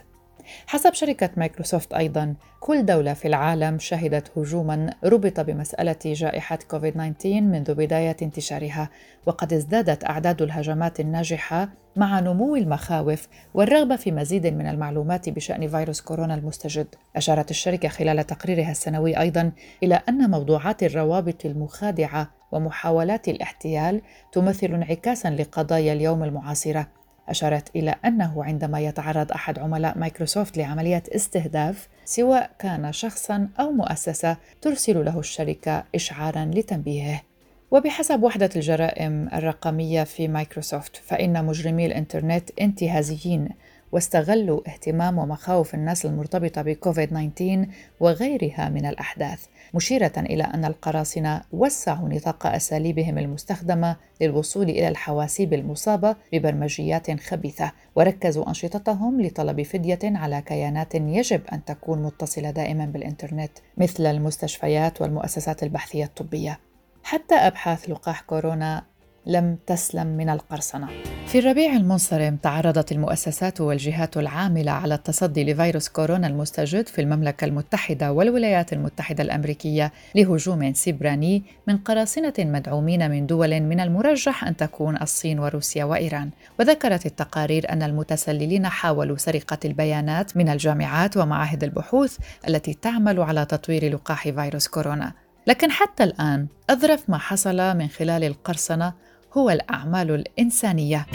حسب 0.66 0.94
شركة 0.94 1.30
مايكروسوفت 1.36 1.94
أيضا 1.94 2.34
كل 2.60 2.86
دولة 2.86 3.14
في 3.14 3.28
العالم 3.28 3.78
شهدت 3.78 4.38
هجوما 4.38 4.94
ربط 5.04 5.40
بمسألة 5.40 5.96
جائحة 6.04 6.58
كوفيد-19 6.70 7.26
منذ 7.26 7.74
بداية 7.74 8.16
انتشارها 8.22 8.90
وقد 9.26 9.52
ازدادت 9.52 10.04
أعداد 10.04 10.42
الهجمات 10.42 11.00
الناجحة 11.00 11.68
مع 11.96 12.20
نمو 12.20 12.56
المخاوف 12.56 13.28
والرغبة 13.54 13.96
في 13.96 14.12
مزيد 14.12 14.46
من 14.46 14.66
المعلومات 14.66 15.28
بشأن 15.28 15.68
فيروس 15.68 16.00
كورونا 16.00 16.34
المستجد. 16.34 16.86
أشارت 17.16 17.50
الشركة 17.50 17.88
خلال 17.88 18.26
تقريرها 18.26 18.70
السنوي 18.70 19.20
أيضا 19.20 19.52
إلى 19.82 20.00
أن 20.08 20.30
موضوعات 20.30 20.82
الروابط 20.82 21.46
المخادعة 21.46 22.30
ومحاولات 22.52 23.28
الاحتيال 23.28 24.00
تمثل 24.32 24.66
انعكاسا 24.66 25.30
لقضايا 25.30 25.92
اليوم 25.92 26.24
المعاصرة. 26.24 26.95
أشارت 27.28 27.76
إلى 27.76 27.94
أنه 28.04 28.44
عندما 28.44 28.80
يتعرض 28.80 29.32
أحد 29.32 29.58
عملاء 29.58 29.98
مايكروسوفت 29.98 30.56
لعملية 30.58 31.02
استهداف 31.14 31.88
سواء 32.04 32.50
كان 32.58 32.92
شخصا 32.92 33.48
أو 33.60 33.72
مؤسسة 33.72 34.36
ترسل 34.62 35.04
له 35.04 35.18
الشركة 35.18 35.84
إشعارا 35.94 36.50
لتنبيهه. 36.54 37.22
وبحسب 37.70 38.22
وحدة 38.22 38.50
الجرائم 38.56 39.28
الرقمية 39.32 40.04
في 40.04 40.28
مايكروسوفت 40.28 40.96
فإن 40.96 41.44
مجرمي 41.44 41.86
الإنترنت 41.86 42.50
انتهازيين. 42.60 43.48
واستغلوا 43.92 44.60
اهتمام 44.68 45.18
ومخاوف 45.18 45.74
الناس 45.74 46.06
المرتبطة 46.06 46.62
بكوفيد 46.62 47.08
19 47.08 47.66
وغيرها 48.00 48.68
من 48.68 48.86
الأحداث 48.86 49.44
مشيرة 49.74 50.12
إلى 50.16 50.42
أن 50.44 50.64
القراصنة 50.64 51.42
وسعوا 51.52 52.08
نطاق 52.08 52.46
أساليبهم 52.46 53.18
المستخدمة 53.18 53.96
للوصول 54.20 54.70
إلى 54.70 54.88
الحواسيب 54.88 55.54
المصابة 55.54 56.16
ببرمجيات 56.32 57.20
خبيثة 57.20 57.72
وركزوا 57.96 58.48
أنشطتهم 58.48 59.20
لطلب 59.20 59.62
فدية 59.62 59.98
على 60.04 60.42
كيانات 60.42 60.94
يجب 60.94 61.40
أن 61.52 61.64
تكون 61.64 62.02
متصلة 62.02 62.50
دائما 62.50 62.86
بالإنترنت 62.86 63.52
مثل 63.76 64.06
المستشفيات 64.06 65.02
والمؤسسات 65.02 65.62
البحثية 65.62 66.04
الطبية. 66.04 66.58
حتى 67.02 67.34
أبحاث 67.34 67.90
لقاح 67.90 68.20
كورونا 68.20 68.82
لم 69.26 69.58
تسلم 69.66 70.06
من 70.06 70.28
القرصنة. 70.28 70.88
في 71.26 71.38
الربيع 71.38 71.76
المنصرم 71.76 72.36
تعرضت 72.36 72.92
المؤسسات 72.92 73.60
والجهات 73.60 74.16
العاملة 74.16 74.72
على 74.72 74.94
التصدي 74.94 75.44
لفيروس 75.44 75.88
كورونا 75.88 76.26
المستجد 76.26 76.88
في 76.88 77.00
المملكة 77.00 77.44
المتحدة 77.44 78.12
والولايات 78.12 78.72
المتحدة 78.72 79.22
الأمريكية 79.22 79.92
لهجوم 80.14 80.72
سيبراني 80.74 81.42
من 81.66 81.76
قراصنة 81.76 82.32
مدعومين 82.38 83.10
من 83.10 83.26
دول 83.26 83.60
من 83.60 83.80
المرجح 83.80 84.44
أن 84.44 84.56
تكون 84.56 84.96
الصين 85.02 85.38
وروسيا 85.38 85.84
وإيران. 85.84 86.30
وذكرت 86.60 87.06
التقارير 87.06 87.72
أن 87.72 87.82
المتسللين 87.82 88.68
حاولوا 88.68 89.16
سرقة 89.16 89.58
البيانات 89.64 90.36
من 90.36 90.48
الجامعات 90.48 91.16
ومعاهد 91.16 91.64
البحوث 91.64 92.16
التي 92.48 92.74
تعمل 92.74 93.20
على 93.20 93.44
تطوير 93.44 93.94
لقاح 93.94 94.28
فيروس 94.28 94.68
كورونا. 94.68 95.12
لكن 95.46 95.70
حتى 95.70 96.04
الآن 96.04 96.46
أظرف 96.70 97.10
ما 97.10 97.18
حصل 97.18 97.76
من 97.76 97.88
خلال 97.88 98.24
القرصنة 98.24 98.92
هو 99.36 99.50
الأعمال 99.50 100.10
الإنسانية. 100.10 101.06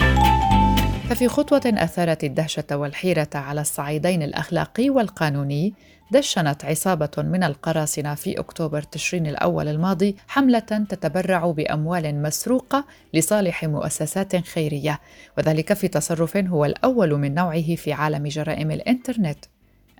ففي 1.08 1.28
خطوة 1.28 1.62
أثارت 1.66 2.24
الدهشة 2.24 2.64
والحيرة 2.76 3.28
على 3.34 3.60
الصعيدين 3.60 4.22
الأخلاقي 4.22 4.90
والقانوني، 4.90 5.74
دشنت 6.10 6.64
عصابة 6.64 7.10
من 7.18 7.42
القراصنة 7.44 8.14
في 8.14 8.40
أكتوبر 8.40 8.82
تشرين 8.82 9.26
الأول 9.26 9.68
الماضي 9.68 10.16
حملة 10.28 10.58
تتبرع 10.58 11.50
بأموال 11.50 12.22
مسروقة 12.22 12.84
لصالح 13.14 13.64
مؤسسات 13.64 14.36
خيرية، 14.36 15.00
وذلك 15.38 15.72
في 15.72 15.88
تصرف 15.88 16.36
هو 16.36 16.64
الأول 16.64 17.14
من 17.18 17.34
نوعه 17.34 17.74
في 17.74 17.92
عالم 17.92 18.26
جرائم 18.26 18.70
الإنترنت، 18.70 19.44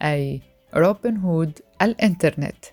أي 0.02 0.40
روبن 0.74 1.16
هود 1.16 1.58
الإنترنت. 1.82 2.64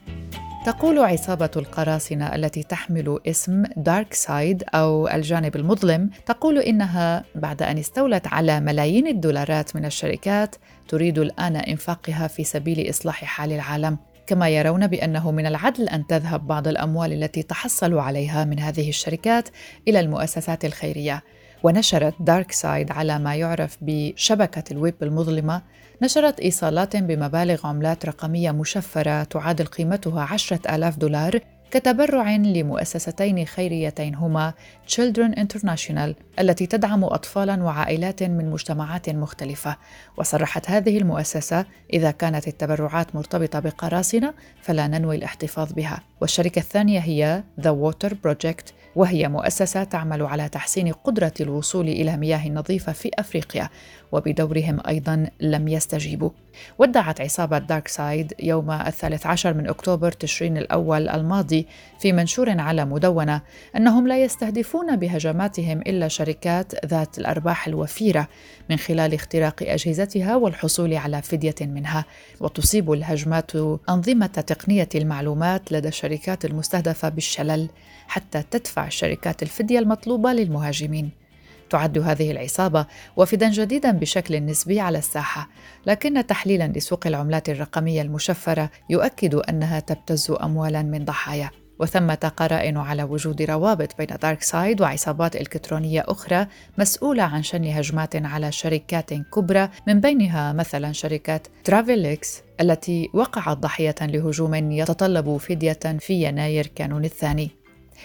تقول 0.65 0.99
عصابة 0.99 1.49
القراصنة 1.55 2.35
التي 2.35 2.63
تحمل 2.63 3.19
اسم 3.27 3.63
دارك 3.77 4.13
سايد 4.13 4.63
أو 4.73 5.07
الجانب 5.07 5.55
المظلم 5.55 6.09
تقول 6.25 6.57
إنها 6.59 7.23
بعد 7.35 7.61
أن 7.61 7.77
استولت 7.77 8.27
على 8.27 8.59
ملايين 8.59 9.07
الدولارات 9.07 9.75
من 9.75 9.85
الشركات 9.85 10.55
تريد 10.87 11.19
الآن 11.19 11.55
إنفاقها 11.55 12.27
في 12.27 12.43
سبيل 12.43 12.89
إصلاح 12.89 13.25
حال 13.25 13.51
العالم. 13.51 13.97
كما 14.27 14.49
يرون 14.49 14.87
بأنه 14.87 15.31
من 15.31 15.45
العدل 15.45 15.89
أن 15.89 16.07
تذهب 16.07 16.47
بعض 16.47 16.67
الأموال 16.67 17.23
التي 17.23 17.43
تحصلوا 17.43 18.01
عليها 18.01 18.45
من 18.45 18.59
هذه 18.59 18.89
الشركات 18.89 19.49
إلى 19.87 19.99
المؤسسات 19.99 20.65
الخيرية. 20.65 21.23
ونشرت 21.63 22.13
دارك 22.19 22.51
سايد 22.51 22.91
على 22.91 23.19
ما 23.19 23.35
يعرف 23.35 23.77
بشبكة 23.81 24.63
الويب 24.71 24.95
المظلمة 25.01 25.61
نشرت 26.01 26.39
إيصالات 26.39 26.97
بمبالغ 26.97 27.67
عملات 27.67 28.05
رقمية 28.05 28.51
مشفرة 28.51 29.23
تعادل 29.23 29.65
قيمتها 29.65 30.21
عشرة 30.21 30.75
آلاف 30.75 30.97
دولار 30.97 31.39
كتبرع 31.71 32.35
لمؤسستين 32.35 33.45
خيريتين 33.45 34.15
هما 34.15 34.53
Children 34.87 35.39
International 35.39 36.13
التي 36.39 36.65
تدعم 36.65 37.03
أطفالا 37.03 37.63
وعائلات 37.63 38.23
من 38.23 38.49
مجتمعات 38.49 39.09
مختلفة. 39.09 39.77
وصرحت 40.17 40.69
هذه 40.69 40.97
المؤسسة 40.97 41.65
إذا 41.93 42.11
كانت 42.11 42.47
التبرعات 42.47 43.15
مرتبطة 43.15 43.59
بقراصنة 43.59 44.33
فلا 44.61 44.87
ننوي 44.87 45.15
الاحتفاظ 45.15 45.73
بها. 45.73 46.01
والشركة 46.21 46.59
الثانية 46.59 46.99
هي 46.99 47.43
The 47.61 47.69
Water 47.69 48.09
Project 48.09 48.78
وهي 48.95 49.27
مؤسسة 49.27 49.83
تعمل 49.83 50.21
على 50.21 50.49
تحسين 50.49 50.91
قدرة 50.91 51.33
الوصول 51.41 51.87
إلى 51.87 52.17
مياه 52.17 52.49
نظيفة 52.49 52.91
في 52.91 53.11
أفريقيا 53.19 53.69
وبدورهم 54.11 54.79
أيضا 54.87 55.29
لم 55.41 55.67
يستجيبوا. 55.67 56.29
ودعت 56.77 57.21
عصابة 57.21 57.57
دارك 57.57 57.87
سايد 57.87 58.33
يوم 58.39 58.71
الثالث 58.71 59.25
عشر 59.25 59.53
من 59.53 59.67
أكتوبر 59.67 60.11
تشرين 60.11 60.57
الأول 60.57 61.09
الماضي 61.09 61.67
في 61.99 62.11
منشور 62.11 62.59
على 62.59 62.85
مدونة 62.85 63.41
أنهم 63.75 64.07
لا 64.07 64.23
يستهدفون 64.23 64.95
بهجماتهم 64.95 65.81
إلا 65.81 66.07
شركات 66.07 66.85
ذات 66.85 67.17
الأرباح 67.17 67.67
الوفيرة 67.67 68.27
من 68.69 68.77
خلال 68.77 69.13
اختراق 69.13 69.55
أجهزتها 69.61 70.35
والحصول 70.35 70.93
على 70.93 71.21
فدية 71.21 71.55
منها 71.61 72.05
وتصيب 72.39 72.91
الهجمات 72.91 73.55
أنظمة 73.89 74.27
تقنية 74.27 74.89
المعلومات 74.95 75.71
لدى 75.71 75.87
الشركات 75.87 76.45
المستهدفة 76.45 77.09
بالشلل 77.09 77.69
حتى 78.07 78.43
تدفع 78.51 78.87
الشركات 78.87 79.43
الفدية 79.43 79.79
المطلوبة 79.79 80.33
للمهاجمين. 80.33 81.28
تعد 81.69 81.97
هذه 81.97 82.31
العصابة 82.31 82.85
وافدا 83.17 83.49
جديدا 83.49 83.91
بشكل 83.91 84.45
نسبي 84.45 84.79
على 84.79 84.97
الساحة، 84.97 85.49
لكن 85.85 86.27
تحليلا 86.27 86.67
لسوق 86.67 87.07
العملات 87.07 87.49
الرقمية 87.49 88.01
المشفرة 88.01 88.69
يؤكد 88.89 89.35
أنها 89.35 89.79
تبتز 89.79 90.31
أموالا 90.31 90.81
من 90.83 91.05
ضحايا. 91.05 91.51
وثمة 91.79 92.31
قرائن 92.37 92.77
على 92.77 93.03
وجود 93.03 93.41
روابط 93.41 93.97
بين 93.97 94.07
دارك 94.21 94.43
سايد 94.43 94.81
وعصابات 94.81 95.35
إلكترونية 95.35 96.03
أخرى 96.07 96.47
مسؤولة 96.77 97.23
عن 97.23 97.43
شن 97.43 97.63
هجمات 97.63 98.15
على 98.15 98.51
شركات 98.51 99.13
كبرى 99.13 99.69
من 99.87 99.99
بينها 99.99 100.53
مثلا 100.53 100.91
شركة 100.91 101.39
ترافيليكس 101.63 102.41
التي 102.61 103.09
وقعت 103.13 103.57
ضحية 103.57 103.95
لهجوم 104.01 104.71
يتطلب 104.71 105.37
فدية 105.37 105.79
في 105.99 106.23
يناير 106.23 106.67
كانون 106.67 107.05
الثاني 107.05 107.58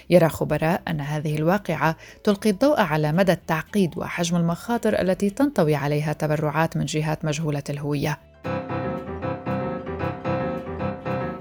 يرى 0.09 0.29
خبراء 0.29 0.81
أن 0.87 1.01
هذه 1.01 1.35
الواقعة 1.35 1.95
تلقي 2.23 2.49
الضوء 2.49 2.79
على 2.79 3.11
مدى 3.11 3.31
التعقيد 3.31 3.97
وحجم 3.97 4.37
المخاطر 4.37 5.01
التي 5.01 5.29
تنطوي 5.29 5.75
عليها 5.75 6.13
تبرعات 6.13 6.77
من 6.77 6.85
جهات 6.85 7.25
مجهولة 7.25 7.63
الهوية. 7.69 8.19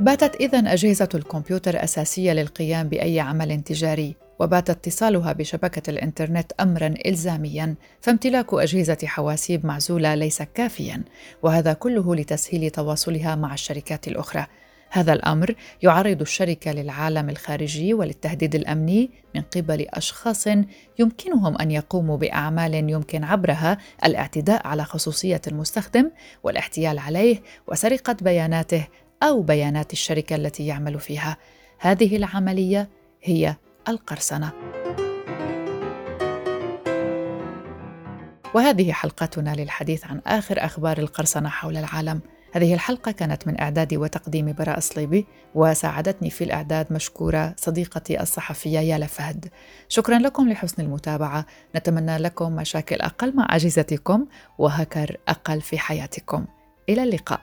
باتت 0.01 0.37
إذن 0.41 0.67
أجهزة 0.67 1.09
الكمبيوتر 1.15 1.85
أساسية 1.85 2.33
للقيام 2.33 2.89
بأي 2.89 3.21
عمل 3.21 3.61
تجاري، 3.61 4.17
وبات 4.39 4.71
اتصالها 4.71 5.33
بشبكة 5.33 5.91
الإنترنت 5.91 6.53
أمرا 6.61 6.95
إلزاميا، 7.07 7.75
فامتلاك 8.01 8.55
أجهزة 8.55 8.99
حواسيب 9.05 9.67
معزولة 9.67 10.15
ليس 10.15 10.43
كافيا، 10.43 11.03
وهذا 11.43 11.73
كله 11.73 12.15
لتسهيل 12.17 12.71
تواصلها 12.71 13.35
مع 13.35 13.55
الشركات 13.55 14.09
الأخرى. 14.09 14.47
هذا 14.91 15.13
الأمر 15.13 15.55
يعرض 15.83 16.21
الشركة 16.21 16.73
للعالم 16.73 17.31
الخارجي 17.31 17.95
وللتهديد 17.95 18.55
الأمني 18.55 19.11
من 19.35 19.43
قبل 19.43 19.87
أشخاص 19.91 20.47
يمكنهم 20.99 21.59
أن 21.59 21.71
يقوموا 21.71 22.17
بأعمال 22.17 22.75
يمكن 22.75 23.25
عبرها 23.25 23.79
الاعتداء 24.05 24.67
على 24.67 24.85
خصوصية 24.85 25.41
المستخدم 25.47 26.11
والاحتيال 26.43 26.99
عليه 26.99 27.43
وسرقة 27.67 28.17
بياناته 28.21 28.87
أو 29.23 29.43
بيانات 29.43 29.93
الشركة 29.93 30.37
التي 30.37 30.67
يعمل 30.67 31.01
فيها. 31.01 31.37
هذه 31.79 32.17
العملية 32.17 32.89
هي 33.23 33.57
القرصنة. 33.89 34.53
وهذه 38.55 38.93
حلقتنا 38.93 39.55
للحديث 39.55 40.07
عن 40.07 40.21
آخر 40.27 40.65
أخبار 40.65 40.99
القرصنة 40.99 41.49
حول 41.49 41.77
العالم. 41.77 42.21
هذه 42.55 42.75
الحلقة 42.75 43.13
كانت 43.13 43.47
من 43.47 43.61
إعدادي 43.61 43.97
وتقديمي 43.97 44.53
براء 44.53 44.81
صليبي 44.81 45.27
وساعدتني 45.55 46.31
في 46.31 46.45
الإعداد 46.45 46.93
مشكورة 46.93 47.55
صديقتي 47.57 48.23
الصحفية 48.23 48.79
يالا 48.79 49.07
فهد. 49.07 49.49
شكرا 49.89 50.19
لكم 50.19 50.49
لحسن 50.49 50.83
المتابعة. 50.83 51.47
نتمنى 51.77 52.19
لكم 52.19 52.57
مشاكل 52.57 52.97
أقل 52.97 53.37
مع 53.37 53.47
أجهزتكم 53.51 54.27
وهكر 54.59 55.17
أقل 55.29 55.61
في 55.61 55.79
حياتكم. 55.79 56.45
إلى 56.89 57.03
اللقاء. 57.03 57.41